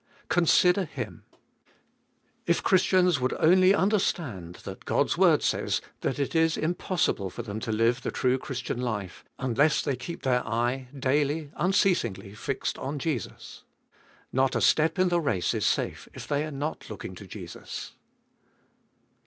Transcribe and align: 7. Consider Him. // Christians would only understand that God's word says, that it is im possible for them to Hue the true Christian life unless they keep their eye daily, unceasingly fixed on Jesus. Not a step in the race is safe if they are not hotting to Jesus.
7. 0.23 0.23
Consider 0.29 0.85
Him. 0.85 1.25
// 1.91 2.63
Christians 2.63 3.19
would 3.19 3.33
only 3.39 3.71
understand 3.75 4.55
that 4.63 4.85
God's 4.85 5.15
word 5.15 5.43
says, 5.43 5.79
that 5.99 6.17
it 6.17 6.33
is 6.33 6.57
im 6.57 6.73
possible 6.73 7.29
for 7.29 7.43
them 7.43 7.59
to 7.59 7.71
Hue 7.71 7.91
the 7.93 8.09
true 8.09 8.39
Christian 8.39 8.81
life 8.81 9.23
unless 9.37 9.83
they 9.83 9.95
keep 9.95 10.23
their 10.23 10.43
eye 10.47 10.87
daily, 10.97 11.51
unceasingly 11.55 12.33
fixed 12.33 12.79
on 12.79 12.97
Jesus. 12.97 13.61
Not 14.33 14.55
a 14.55 14.61
step 14.61 14.97
in 14.97 15.09
the 15.09 15.21
race 15.21 15.53
is 15.53 15.67
safe 15.67 16.07
if 16.15 16.27
they 16.27 16.45
are 16.45 16.51
not 16.51 16.79
hotting 16.85 17.15
to 17.17 17.27
Jesus. 17.27 17.93